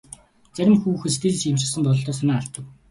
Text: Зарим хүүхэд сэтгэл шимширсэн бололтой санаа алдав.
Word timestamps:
Зарим 0.55 0.75
хүүхэд 0.81 1.11
сэтгэл 1.13 1.39
шимширсэн 1.41 1.81
бололтой 1.83 2.15
санаа 2.19 2.37
алдав. 2.41 2.63